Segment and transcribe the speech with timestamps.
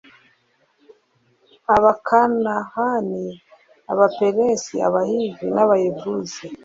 [1.75, 3.27] abakanahani,
[3.91, 6.43] abaperezi, abahivi n'abayebuzi